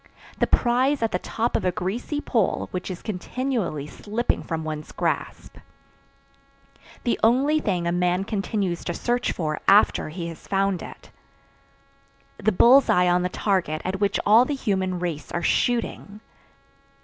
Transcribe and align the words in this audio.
The 0.39 0.47
prize 0.47 1.03
at 1.03 1.11
the 1.11 1.19
top 1.19 1.55
of 1.55 1.63
a 1.63 1.71
greasy 1.71 2.19
pole 2.21 2.69
which 2.71 2.89
is 2.89 3.03
continually 3.03 3.85
slipping 3.85 4.41
from 4.41 4.63
one's 4.63 4.91
grasp. 4.91 5.57
The 7.03 7.19
only 7.21 7.59
thing 7.59 7.85
a 7.85 7.91
man 7.91 8.23
continues 8.23 8.83
to 8.85 8.95
search 8.95 9.31
for 9.31 9.59
after 9.67 10.09
he 10.09 10.27
has 10.29 10.47
found 10.47 10.81
it. 10.81 11.11
The 12.39 12.51
bull's 12.51 12.89
eye 12.89 13.07
on 13.09 13.21
the 13.21 13.29
target 13.29 13.79
at 13.85 13.99
which 13.99 14.19
all 14.25 14.43
the 14.43 14.55
human 14.55 14.97
race 14.97 15.31
are 15.31 15.43
shooting. 15.43 16.19